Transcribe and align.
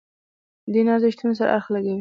دین 0.73 0.87
ارزښتونو 0.95 1.33
سره 1.39 1.49
اړخ 1.57 1.65
لګوي. 1.73 1.89